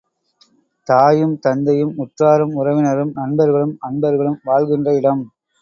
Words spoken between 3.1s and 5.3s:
நண்பர்களும் அன்பர்களும் வாழ்கின்ற இடம்.